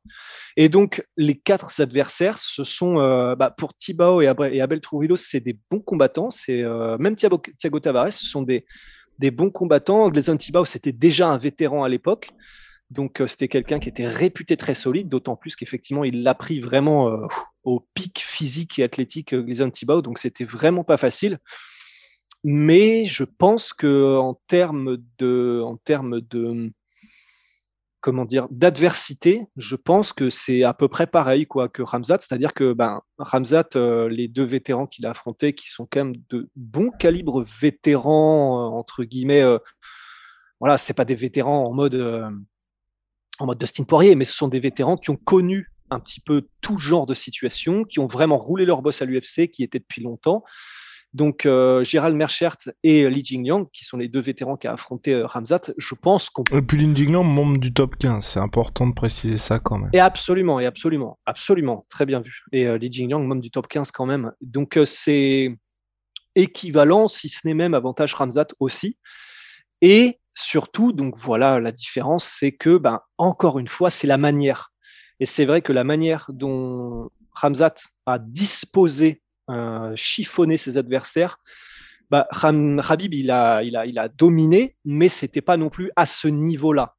Et 0.55 0.69
donc, 0.69 1.05
les 1.17 1.35
quatre 1.35 1.79
adversaires, 1.81 2.37
ce 2.37 2.63
sont 2.63 2.99
euh, 2.99 3.35
bah, 3.35 3.53
pour 3.55 3.73
Thibault 3.73 4.21
et, 4.21 4.27
Abel 4.27 4.81
Trujillo, 4.81 5.15
c'est 5.15 5.39
des 5.39 5.57
bons 5.69 5.79
combattants. 5.79 6.29
C'est 6.29 6.63
euh, 6.63 6.97
même 6.97 7.15
Thiago, 7.15 7.79
Tavares, 7.79 8.13
ce 8.13 8.25
sont 8.25 8.41
des, 8.41 8.65
des 9.19 9.31
bons 9.31 9.51
combattants. 9.51 10.09
Gleison 10.09 10.37
Thibault, 10.37 10.65
c'était 10.65 10.91
déjà 10.91 11.27
un 11.29 11.37
vétéran 11.37 11.83
à 11.83 11.89
l'époque. 11.89 12.29
Donc, 12.89 13.21
c'était 13.27 13.49
quelqu'un 13.49 13.79
qui 13.79 13.89
était 13.89 14.07
réputé 14.07 14.55
très 14.55 14.73
solide, 14.73 15.09
d'autant 15.09 15.35
plus 15.35 15.57
qu'effectivement, 15.57 16.05
il 16.05 16.23
l'a 16.23 16.33
pris 16.33 16.61
vraiment 16.61 17.19
au 17.65 17.85
pic 17.93 18.19
physique 18.19 18.79
et 18.79 18.83
athlétique, 18.83 19.35
Gleison 19.35 19.69
Thibault. 19.69 20.01
Donc, 20.01 20.19
c'était 20.19 20.45
vraiment 20.45 20.85
pas 20.85 20.95
facile 20.95 21.37
mais 22.49 23.03
je 23.03 23.25
pense 23.25 23.73
que 23.73 24.17
en 24.17 24.39
termes 24.47 24.99
de, 25.17 25.61
en 25.65 25.75
termes 25.75 26.21
de, 26.21 26.71
comment 27.99 28.23
dire, 28.23 28.47
d'adversité, 28.51 29.47
je 29.57 29.75
pense 29.75 30.13
que 30.13 30.29
c'est 30.29 30.63
à 30.63 30.73
peu 30.73 30.87
près 30.87 31.07
pareil 31.07 31.45
quoi 31.45 31.67
que 31.67 31.81
Ramzat, 31.81 32.19
c'est-à-dire 32.21 32.53
que 32.53 32.71
ben 32.71 33.01
Ramzat, 33.17 33.67
euh, 33.75 34.07
les 34.07 34.29
deux 34.29 34.45
vétérans 34.45 34.87
qu'il 34.87 35.05
a 35.05 35.09
affrontés, 35.09 35.51
qui 35.51 35.67
sont 35.67 35.85
quand 35.91 36.05
même 36.05 36.15
de 36.29 36.49
bons 36.55 36.89
calibres 36.89 37.43
vétérans 37.59 38.61
euh, 38.61 38.77
entre 38.77 39.03
guillemets, 39.03 39.41
euh, 39.41 39.57
voilà, 40.61 40.77
c'est 40.77 40.93
pas 40.93 41.03
des 41.03 41.15
vétérans 41.15 41.65
en 41.65 41.73
mode 41.73 41.95
en 43.39 43.45
mode 43.45 43.57
Dustin 43.57 43.83
Poirier, 43.83 44.15
mais 44.15 44.23
ce 44.23 44.33
sont 44.33 44.47
des 44.47 44.61
vétérans 44.61 44.95
qui 44.95 45.09
ont 45.09 45.17
connu 45.17 45.73
un 45.89 45.99
petit 45.99 46.21
peu 46.21 46.47
tout 46.61 46.77
genre 46.77 47.07
de 47.07 47.13
situation, 47.13 47.83
qui 47.83 47.99
ont 47.99 48.07
vraiment 48.07 48.37
roulé 48.37 48.65
leur 48.65 48.81
boss 48.81 49.01
à 49.01 49.05
l'UFC, 49.05 49.51
qui 49.51 49.63
étaient 49.63 49.79
depuis 49.79 50.01
longtemps. 50.01 50.45
Donc, 51.17 51.47
euh, 51.47 51.83
Gérald 51.83 52.15
Merchert 52.15 52.57
et 52.83 53.09
Li 53.09 53.25
Jingliang, 53.25 53.65
qui 53.73 53.85
sont 53.85 53.97
les 53.97 54.07
deux 54.07 54.19
vétérans 54.19 54.55
qui 54.55 54.67
a 54.67 54.73
affronté 54.73 55.15
euh, 55.15 55.25
Ramzat, 55.25 55.61
je 55.75 55.95
pense 55.95 56.29
qu'on 56.29 56.43
peut. 56.43 56.57
Et 56.57 56.61
puis 56.61 56.77
Li 56.77 56.95
Jingliang, 56.95 57.23
membre 57.23 57.57
du 57.57 57.73
top 57.73 57.95
15, 57.97 58.23
c'est 58.23 58.39
important 58.39 58.85
de 58.85 58.93
préciser 58.93 59.39
ça 59.39 59.57
quand 59.57 59.79
même. 59.79 59.89
Et 59.93 59.99
absolument, 59.99 60.59
et 60.59 60.67
absolument, 60.67 61.17
absolument, 61.25 61.87
très 61.89 62.05
bien 62.05 62.19
vu. 62.19 62.43
Et 62.51 62.67
euh, 62.67 62.77
Li 62.77 62.93
Jingliang, 62.93 63.25
membre 63.25 63.41
du 63.41 63.49
top 63.49 63.67
15 63.67 63.89
quand 63.89 64.05
même. 64.05 64.31
Donc, 64.41 64.79
c'est 64.85 65.57
équivalent, 66.35 67.07
si 67.07 67.29
ce 67.29 67.47
n'est 67.47 67.55
même 67.55 67.73
avantage 67.73 68.13
Ramzat 68.13 68.49
aussi. 68.59 68.99
Et 69.81 70.19
surtout, 70.35 70.93
donc 70.93 71.17
voilà, 71.17 71.59
la 71.59 71.71
différence, 71.71 72.25
c'est 72.25 72.51
que, 72.51 72.77
ben, 72.77 72.99
encore 73.17 73.57
une 73.57 73.67
fois, 73.67 73.89
c'est 73.89 74.05
la 74.05 74.19
manière. 74.19 74.71
Et 75.19 75.25
c'est 75.25 75.45
vrai 75.45 75.63
que 75.63 75.73
la 75.73 75.83
manière 75.83 76.27
dont 76.29 77.09
Ramzat 77.31 77.73
a 78.05 78.19
disposé 78.19 79.23
euh, 79.49 79.95
chiffonner 79.95 80.57
ses 80.57 80.77
adversaires. 80.77 81.39
Bah, 82.09 82.27
Habib, 82.31 83.13
il 83.13 83.31
a, 83.31 83.63
il, 83.63 83.75
a, 83.75 83.85
il 83.85 83.99
a 83.99 84.07
dominé, 84.07 84.75
mais 84.85 85.09
c'était 85.09 85.41
pas 85.41 85.57
non 85.57 85.69
plus 85.69 85.91
à 85.95 86.05
ce 86.05 86.27
niveau-là. 86.27 86.95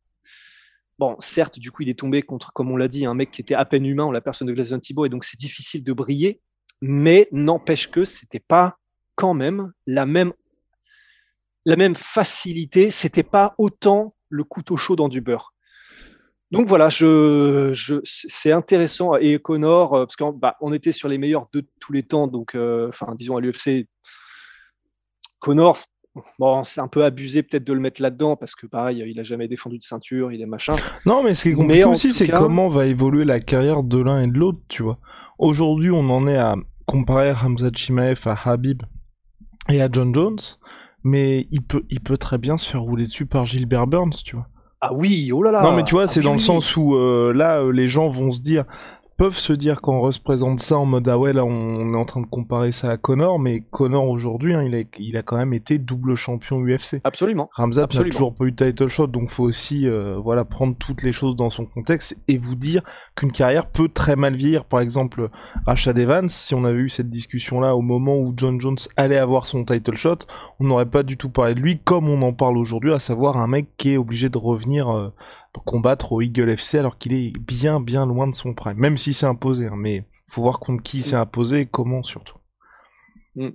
Bon, 0.99 1.17
certes, 1.21 1.59
du 1.59 1.71
coup, 1.71 1.83
il 1.83 1.88
est 1.88 1.99
tombé 1.99 2.23
contre, 2.23 2.52
comme 2.52 2.71
on 2.71 2.76
l'a 2.76 2.88
dit, 2.88 3.07
un 3.07 3.14
mec 3.14 3.31
qui 3.31 3.40
était 3.40 3.55
à 3.55 3.64
peine 3.64 3.87
humain, 3.87 4.11
la 4.12 4.21
personne 4.21 4.49
de 4.49 4.52
Gleison 4.52 4.81
Thibault, 4.81 5.07
et 5.07 5.09
donc 5.09 5.25
c'est 5.25 5.38
difficile 5.38 5.85
de 5.85 5.93
briller, 5.93 6.40
mais 6.81 7.28
n'empêche 7.31 7.88
que 7.90 8.05
c'était 8.05 8.40
pas 8.40 8.78
quand 9.14 9.35
même 9.35 9.73
la 9.87 10.07
même, 10.07 10.33
la 11.64 11.76
même 11.76 11.95
facilité, 11.95 12.90
c'était 12.90 13.23
pas 13.23 13.55
autant 13.59 14.14
le 14.28 14.45
couteau 14.45 14.76
chaud 14.76 14.97
dans 14.97 15.09
du 15.09 15.21
beurre. 15.21 15.55
Donc 16.50 16.67
voilà, 16.67 16.88
je, 16.88 17.71
je, 17.75 17.97
c'est 18.05 18.52
intéressant. 18.52 19.17
Et 19.17 19.38
Connor, 19.38 19.95
euh, 19.95 20.07
parce 20.07 20.17
qu'on 20.17 20.33
bah, 20.33 20.57
on 20.61 20.73
était 20.73 20.93
sur 20.93 21.09
les 21.09 21.19
meilleurs 21.19 21.49
de 21.52 21.67
tous 21.78 21.93
les 21.93 22.02
temps, 22.02 22.26
donc 22.26 22.55
euh, 22.55 22.88
enfin 22.88 23.14
disons 23.17 23.37
à 23.37 23.40
l'UFC, 23.40 23.87
Connor, 25.40 25.78
bon, 26.38 26.64
c'est 26.64 26.81
un 26.81 26.88
peu 26.88 27.05
abusé 27.05 27.43
peut-être 27.43 27.64
de 27.64 27.73
le 27.75 27.81
mettre 27.81 28.00
là-dedans 28.00 28.37
parce 28.37 28.55
que 28.55 28.67
pareil, 28.67 29.05
il 29.07 29.21
a 29.21 29.23
jamais 29.23 29.47
défendu 29.47 29.78
de 29.78 29.85
ceinture, 29.85 30.33
il 30.33 30.40
est 30.40 30.47
machin. 30.47 30.75
Non, 31.05 31.23
mais 31.23 31.35
ce 31.35 31.43
qui 31.43 31.49
est 31.50 31.55
compliqué 31.55 31.85
aussi, 31.85 32.12
c'est 32.14 32.28
comment 32.28 32.69
va 32.69 32.87
évoluer 32.87 33.25
la 33.25 33.40
carrière 33.40 33.83
de 33.83 33.99
l'un 33.99 34.23
et 34.23 34.26
de 34.26 34.38
l'autre, 34.38 34.61
tu 34.69 34.83
vois. 34.83 34.99
Aujourd'hui, 35.38 35.90
on 35.90 36.09
en 36.11 36.26
est 36.26 36.37
à 36.37 36.57
comparer 36.87 37.33
Hamza 37.33 37.69
Chimaev 37.75 38.21
à 38.25 38.50
Habib 38.50 38.83
et 39.69 39.83
à 39.83 39.88
John 39.93 40.14
Jones, 40.14 40.38
mais 41.05 41.47
il 41.50 41.62
peut, 41.62 41.85
il 41.90 42.00
peut 42.00 42.17
très 42.17 42.38
bien 42.38 42.57
se 42.57 42.71
faire 42.71 42.81
rouler 42.81 43.05
dessus 43.05 43.26
par 43.26 43.45
Gilbert 43.45 43.87
Burns, 43.87 44.14
tu 44.25 44.37
vois. 44.37 44.49
Ah 44.80 44.92
oui, 44.92 45.32
oh 45.32 45.42
là 45.42 45.50
là. 45.50 45.62
Non 45.62 45.73
mais 45.73 45.82
tu 45.82 45.94
vois, 45.94 46.04
ah 46.04 46.08
c'est 46.08 46.20
dans 46.20 46.35
le 46.35 46.38
sens 46.38 46.76
où 46.76 46.94
euh, 46.94 47.32
là, 47.35 47.58
euh, 47.58 47.73
les 47.73 47.88
gens 47.88 48.08
vont 48.08 48.30
se 48.30 48.40
dire, 48.40 48.64
peuvent 49.19 49.37
se 49.37 49.53
dire 49.53 49.81
quand 49.81 50.13
se 50.13 50.21
présente 50.21 50.61
ça 50.61 50.79
en 50.79 50.87
mode 50.87 51.09
ah 51.09 51.19
ouais 51.19 51.33
là 51.33 51.45
on 51.45 51.93
est 51.93 51.97
en 51.97 52.05
train 52.05 52.21
de 52.21 52.27
comparer 52.27 52.71
ça 52.71 52.93
à 52.93 52.97
Connor 52.97 53.41
mais 53.41 53.65
Connor 53.73 54.09
aujourd'hui 54.09 54.55
hein, 54.55 54.63
il, 54.63 54.77
a, 54.77 54.85
il 54.97 55.17
a 55.17 55.23
quand 55.25 55.37
même 55.37 55.53
été 55.53 55.79
double 55.79 56.15
champion 56.15 56.61
UFC 56.65 57.01
absolument. 57.03 57.51
Ramzat 57.53 57.89
n'a 57.93 58.05
toujours 58.05 58.33
pas 58.33 58.45
eu 58.45 58.53
de 58.53 58.65
title 58.65 58.87
shot 58.87 59.09
donc 59.09 59.31
faut 59.31 59.43
aussi 59.43 59.89
euh, 59.89 60.17
voilà 60.23 60.45
prendre 60.45 60.77
toutes 60.77 61.03
les 61.03 61.13
choses 61.13 61.35
dans 61.35 61.51
son 61.51 61.67
contexte 61.67 62.17
et 62.29 62.39
vous 62.39 62.55
dire 62.55 62.83
qu'une 63.17 63.33
carrière 63.33 63.67
peut 63.67 63.89
très 63.89 64.15
mal 64.15 64.37
vieillir. 64.37 64.65
Par 64.65 64.81
exemple 64.81 65.31
Rashad 65.67 65.99
Evans 65.99 66.29
si 66.29 66.55
on 66.55 66.65
avait 66.65 66.79
eu 66.79 66.89
cette 66.89 67.11
discussion 67.11 67.61
là 67.61 67.75
au 67.75 67.83
moment 67.83 68.17
où 68.17 68.33
John 68.37 68.61
Jones 68.61 68.79
allait 68.97 69.19
avoir 69.19 69.49
son 69.49 69.65
title 69.65 69.97
shot 69.97 70.19
on 70.61 70.67
n'aurait 70.67 70.87
pas 70.87 71.03
du 71.03 71.17
tout 71.17 71.29
parlé 71.29 71.57
de 71.57 71.61
lui 71.61 71.81
comme 71.81 72.09
on 72.09 72.23
en 72.23 72.33
parle 72.33 72.57
aujourd'hui 72.57 72.93
à 72.93 73.01
savoir 73.01 73.37
un 73.37 73.49
mec 73.49 73.67
qui 73.79 73.95
est 73.95 73.97
obligé 73.97 74.29
de 74.29 74.39
revenir 74.39 74.89
euh, 74.97 75.13
combattre 75.64 76.12
au 76.12 76.23
Eagle 76.23 76.50
FC 76.50 76.78
alors 76.78 76.99
qu'il 76.99 77.12
est 77.12 77.37
bien 77.38 77.81
bien 77.81 78.07
loin 78.07 78.26
de 78.26 78.35
son 78.35 78.55
prime. 78.55 78.78
Même 78.78 78.99
si 78.99 79.12
c'est 79.14 79.26
imposé, 79.26 79.67
hein, 79.67 79.76
mais 79.76 80.05
faut 80.28 80.43
voir 80.43 80.61
contre 80.61 80.83
qui 80.83 81.02
c'est 81.02 81.17
imposé 81.17 81.61
et 81.61 81.67
comment 81.67 82.02
surtout. 82.02 82.37
Mm. 83.35 83.50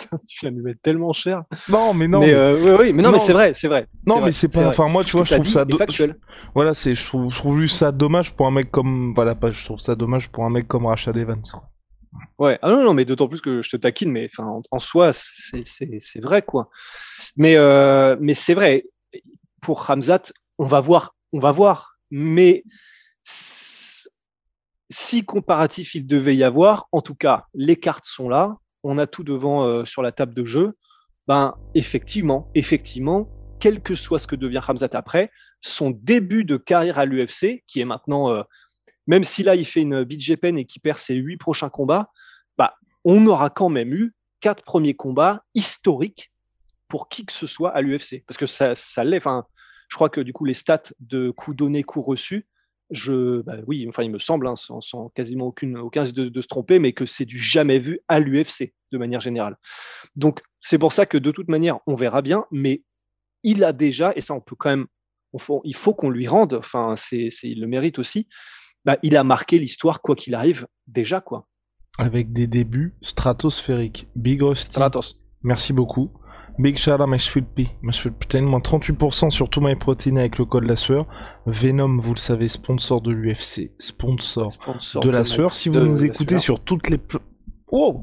tu 0.28 0.46
vas 0.46 0.50
nous 0.50 0.62
mettre 0.62 0.80
tellement 0.82 1.12
cher. 1.12 1.44
Non, 1.68 1.94
mais 1.94 2.08
non. 2.08 2.20
Mais, 2.20 2.32
euh, 2.32 2.76
oui, 2.76 2.86
oui, 2.86 2.92
mais 2.92 3.02
non, 3.02 3.12
mais 3.12 3.18
c'est 3.18 3.32
vrai, 3.32 3.52
c'est 3.54 3.68
vrai. 3.68 3.86
Non, 4.06 4.24
mais 4.24 4.32
c'est 4.32 4.48
pas. 4.48 4.68
Enfin, 4.68 4.88
moi, 4.88 5.04
tu 5.04 5.12
vois, 5.12 5.24
je 5.24 5.34
trouve 5.34 5.48
ça. 5.48 5.64
factuel. 5.78 6.16
Voilà, 6.54 6.74
c'est. 6.74 6.94
Je 6.94 7.06
trouve, 7.06 7.32
je 7.32 7.38
trouve 7.38 7.60
juste 7.60 7.76
ça 7.76 7.92
dommage 7.92 8.34
pour 8.34 8.46
un 8.46 8.50
mec 8.50 8.70
comme. 8.70 9.12
Voilà, 9.14 9.34
pas. 9.34 9.52
Je 9.52 9.64
trouve 9.64 9.80
ça 9.80 9.94
dommage 9.94 10.30
pour 10.30 10.44
un 10.44 10.50
mec 10.50 10.66
comme 10.68 10.86
Rashad 10.86 11.16
Evans. 11.16 11.42
Ouais, 12.38 12.58
ah 12.62 12.70
non, 12.70 12.82
non, 12.82 12.94
mais 12.94 13.04
d'autant 13.04 13.28
plus 13.28 13.40
que 13.40 13.62
je 13.62 13.70
te 13.70 13.76
taquine, 13.76 14.10
mais 14.10 14.28
enfin, 14.32 14.60
en, 14.70 14.78
soi, 14.78 15.12
c'est 15.12 16.20
vrai, 16.20 16.42
quoi. 16.42 16.70
Mais, 17.36 17.56
euh, 17.56 18.16
mais 18.18 18.34
c'est 18.34 18.54
vrai, 18.54 18.84
pour 19.60 19.82
Ramzat, 19.82 20.32
on 20.60 20.66
va 20.66 20.80
voir, 20.82 21.16
on 21.32 21.40
va 21.40 21.52
voir, 21.52 21.96
mais 22.10 22.64
si 24.90 25.24
comparatif 25.24 25.94
il 25.94 26.06
devait 26.06 26.36
y 26.36 26.44
avoir, 26.44 26.86
en 26.92 27.00
tout 27.00 27.14
cas, 27.14 27.46
les 27.54 27.76
cartes 27.76 28.04
sont 28.04 28.28
là, 28.28 28.58
on 28.82 28.98
a 28.98 29.06
tout 29.06 29.24
devant 29.24 29.64
euh, 29.64 29.86
sur 29.86 30.02
la 30.02 30.12
table 30.12 30.34
de 30.34 30.44
jeu, 30.44 30.76
ben 31.26 31.54
effectivement, 31.74 32.50
effectivement, 32.54 33.26
quel 33.58 33.80
que 33.80 33.94
soit 33.94 34.18
ce 34.18 34.26
que 34.26 34.36
devient 34.36 34.58
Ramzat 34.58 34.90
après, 34.92 35.30
son 35.62 35.92
début 35.92 36.44
de 36.44 36.58
carrière 36.58 36.98
à 36.98 37.06
l'UFC, 37.06 37.64
qui 37.66 37.80
est 37.80 37.86
maintenant, 37.86 38.30
euh, 38.30 38.42
même 39.06 39.24
si 39.24 39.42
là 39.42 39.56
il 39.56 39.64
fait 39.64 39.80
une 39.80 40.04
BJPN 40.04 40.58
et 40.58 40.66
qu'il 40.66 40.82
perd 40.82 40.98
ses 40.98 41.14
huit 41.14 41.38
prochains 41.38 41.70
combats, 41.70 42.10
bah, 42.58 42.74
on 43.06 43.26
aura 43.26 43.48
quand 43.48 43.70
même 43.70 43.94
eu 43.94 44.12
quatre 44.40 44.62
premiers 44.62 44.94
combats 44.94 45.42
historiques 45.54 46.30
pour 46.86 47.08
qui 47.08 47.24
que 47.24 47.32
ce 47.32 47.46
soit 47.46 47.70
à 47.70 47.80
l'UFC. 47.80 48.24
Parce 48.26 48.36
que 48.36 48.46
ça, 48.46 48.74
ça 48.74 49.04
l'est, 49.04 49.26
je 49.90 49.96
crois 49.96 50.08
que 50.08 50.20
du 50.20 50.32
coup 50.32 50.44
les 50.44 50.54
stats 50.54 50.94
de 51.00 51.30
coups 51.30 51.56
donnés, 51.56 51.82
coups 51.82 52.06
reçus, 52.06 52.46
je, 52.90 53.42
bah 53.42 53.56
oui, 53.66 53.86
enfin, 53.88 54.02
il 54.02 54.10
me 54.10 54.18
semble, 54.18 54.48
hein, 54.48 54.54
sans, 54.56 55.08
quasiment 55.14 55.46
aucune, 55.46 55.78
aucun 55.78 56.04
de, 56.04 56.28
de 56.28 56.40
se 56.40 56.48
tromper, 56.48 56.78
mais 56.78 56.92
que 56.92 57.06
c'est 57.06 57.24
du 57.24 57.38
jamais 57.38 57.78
vu 57.78 58.00
à 58.08 58.18
l'UFC 58.18 58.74
de 58.92 58.98
manière 58.98 59.20
générale. 59.20 59.56
Donc, 60.16 60.40
c'est 60.58 60.78
pour 60.78 60.92
ça 60.92 61.06
que 61.06 61.18
de 61.18 61.30
toute 61.30 61.48
manière, 61.48 61.78
on 61.86 61.94
verra 61.94 62.22
bien, 62.22 62.46
mais 62.50 62.82
il 63.42 63.64
a 63.64 63.72
déjà, 63.72 64.12
et 64.16 64.20
ça, 64.20 64.34
on 64.34 64.40
peut 64.40 64.56
quand 64.56 64.70
même, 64.70 64.86
il 65.64 65.76
faut 65.76 65.94
qu'on 65.94 66.10
lui 66.10 66.26
rende, 66.26 66.54
enfin, 66.54 66.94
c'est, 66.96 67.28
il 67.44 67.60
le 67.60 67.66
mérite 67.68 67.98
aussi, 67.98 68.28
bah, 68.84 68.98
il 69.02 69.16
a 69.16 69.24
marqué 69.24 69.58
l'histoire, 69.58 70.02
quoi 70.02 70.16
qu'il 70.16 70.34
arrive, 70.34 70.66
déjà, 70.86 71.20
quoi. 71.20 71.46
Avec 71.98 72.32
des 72.32 72.46
débuts 72.46 72.94
stratosphériques. 73.02 74.08
Big 74.16 74.42
Rusty. 74.42 74.66
Stratos. 74.66 75.16
Merci 75.42 75.72
beaucoup. 75.72 76.12
Big 76.58 76.76
shout 76.76 77.00
out 77.00 77.08
my 77.08 77.18
sweet 77.18 77.46
pea, 77.54 77.70
my 77.82 77.92
sweet 77.92 78.14
protein, 78.14 78.42
moins 78.42 78.60
38% 78.60 79.30
sur 79.30 79.48
tout 79.48 79.60
my 79.60 79.76
protein 79.76 80.16
avec 80.16 80.38
le 80.38 80.44
code 80.44 80.64
la 80.64 80.76
sueur. 80.76 81.06
Venom, 81.46 81.98
vous 81.98 82.14
le 82.14 82.18
savez, 82.18 82.48
sponsor 82.48 83.00
de 83.00 83.12
l'UFC, 83.12 83.70
sponsor, 83.78 84.52
de, 85.02 85.10
la 85.10 85.24
sueur. 85.24 85.54
Si 85.54 85.68
vous 85.68 85.80
nous 85.80 86.04
écoutez 86.04 86.38
sur 86.38 86.60
toutes 86.60 86.88
les 86.88 86.98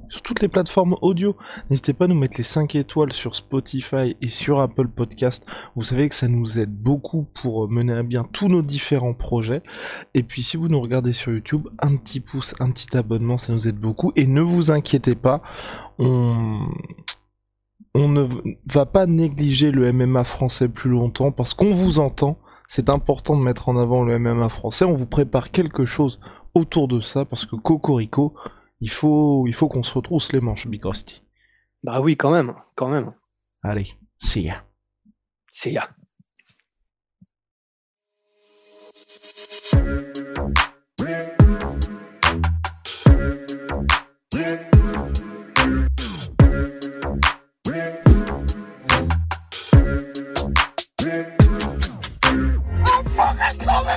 sur 0.10 0.22
toutes 0.22 0.42
les 0.42 0.48
plateformes 0.48 0.96
audio, 1.02 1.36
n'hésitez 1.70 1.94
pas 1.94 2.06
à 2.06 2.08
nous 2.08 2.16
mettre 2.16 2.38
les 2.38 2.44
5 2.44 2.76
étoiles 2.76 3.12
sur 3.12 3.36
Spotify 3.36 4.16
et 4.22 4.30
sur 4.30 4.62
Apple 4.62 4.88
Podcast. 4.88 5.46
Vous 5.76 5.84
savez 5.84 6.08
que 6.08 6.16
ça 6.16 6.28
nous 6.28 6.58
aide 6.58 6.74
beaucoup 6.74 7.28
pour 7.34 7.70
mener 7.70 7.94
à 7.94 8.04
bien 8.04 8.26
tous 8.32 8.48
nos 8.48 8.62
différents 8.62 9.14
projets. 9.14 9.62
Et 10.14 10.24
puis 10.24 10.42
si 10.42 10.56
vous 10.56 10.70
nous 10.70 10.80
regardez 10.80 11.12
sur 11.12 11.34
YouTube, 11.34 11.68
un 11.80 11.98
petit 11.98 12.22
pouce, 12.22 12.56
un 12.60 12.72
petit 12.72 12.96
abonnement, 12.96 13.38
ça 13.38 13.52
nous 13.52 13.68
aide 13.68 13.78
beaucoup. 13.78 14.14
Et 14.16 14.26
ne 14.26 14.42
vous 14.42 14.72
inquiétez 14.72 15.16
pas, 15.16 15.42
on 16.00 16.70
on 17.98 18.10
ne 18.10 18.28
va 18.72 18.86
pas 18.86 19.08
négliger 19.08 19.72
le 19.72 19.92
MMA 19.92 20.24
français 20.24 20.70
plus 20.70 20.92
longtemps 20.92 21.32
parce 21.32 21.56
qu'on 21.56 21.74
vous 21.74 21.98
entend. 21.98 22.38
C'est 22.70 22.90
important 22.90 23.36
de 23.36 23.42
mettre 23.42 23.70
en 23.70 23.78
avant 23.78 24.04
le 24.04 24.20
MMA 24.20 24.50
français. 24.50 24.86
On 24.86 24.94
vous 24.94 25.08
prépare 25.08 25.50
quelque 25.50 25.86
chose 25.86 26.20
autour 26.54 26.88
de 26.88 27.00
ça 27.00 27.26
parce 27.26 27.46
que 27.46 27.56
Cocorico, 27.56 28.36
il 28.82 28.92
faut, 28.92 29.48
il 29.48 29.54
faut 29.54 29.68
qu'on 29.68 29.82
se 29.82 29.96
retrousse 29.96 30.32
les 30.32 30.42
manches, 30.42 30.68
Big 30.68 30.86
Rusty. 30.86 31.24
Bah 31.84 32.00
oui, 32.00 32.16
quand 32.18 32.32
même, 32.32 32.54
quand 32.76 32.90
même. 32.90 33.14
Allez, 33.64 33.88
see 34.20 34.44
ya. 34.44 34.64
See 35.50 35.72
ya. 35.72 35.90